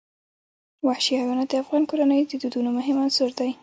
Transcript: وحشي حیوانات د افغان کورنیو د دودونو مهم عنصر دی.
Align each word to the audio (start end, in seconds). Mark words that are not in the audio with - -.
وحشي 0.87 1.13
حیوانات 1.19 1.47
د 1.49 1.53
افغان 1.63 1.83
کورنیو 1.89 2.29
د 2.31 2.33
دودونو 2.43 2.69
مهم 2.77 2.95
عنصر 3.03 3.29
دی. 3.39 3.49